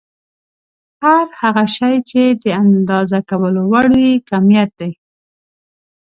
هر 1.03 1.27
هغه 1.41 1.63
شی 1.75 1.95
چې 2.09 2.21
د 2.43 2.45
اندازه 2.63 3.19
کولو 3.29 3.61
وړ 3.71 3.85
وي 3.97 4.11
کميت 4.29 4.69
دی. 4.79 4.91